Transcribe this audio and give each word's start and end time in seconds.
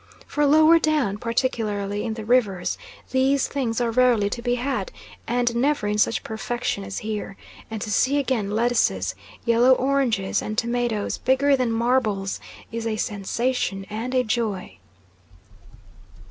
For 0.25 0.47
lower 0.47 0.79
down, 0.79 1.19
particularly 1.19 2.03
in 2.05 2.15
"the 2.15 2.25
Rivers," 2.25 2.75
these 3.11 3.47
things 3.47 3.79
are 3.79 3.91
rarely 3.91 4.31
to 4.31 4.41
be 4.41 4.55
had, 4.55 4.91
and 5.27 5.55
never 5.55 5.85
in 5.87 5.99
such 5.99 6.23
perfection 6.23 6.83
as 6.83 6.97
here; 7.05 7.37
and 7.69 7.79
to 7.83 7.91
see 7.91 8.17
again 8.17 8.49
lettuces, 8.49 9.13
yellow 9.45 9.73
oranges, 9.73 10.41
and 10.41 10.57
tomatoes 10.57 11.19
bigger 11.19 11.55
than 11.55 11.71
marbles 11.71 12.39
is 12.71 12.87
a 12.87 12.97
sensation 12.97 13.85
and 13.91 14.15
a 14.15 14.23
joy. 14.23 14.79